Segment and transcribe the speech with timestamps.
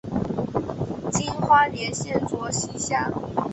[1.11, 3.13] 今花莲县卓溪乡。